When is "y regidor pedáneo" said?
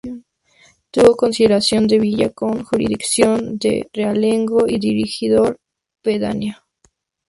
4.67-6.55